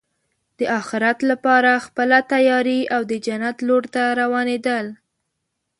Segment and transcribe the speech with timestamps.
[0.59, 4.85] د اخرت لپاره خپله تیاری او د جنت لور ته روانېدل.